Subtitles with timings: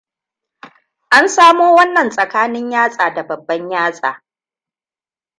[1.17, 4.23] An samo wannan tsakanin yatsa da babban yatsa.